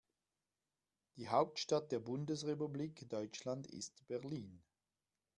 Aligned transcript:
Die 1.15 1.27
Hauptstadt 1.29 1.91
der 1.91 1.99
Bundesrepublik 1.99 3.07
Deutschland 3.07 3.67
ist 3.67 4.07
Berlin 4.07 4.63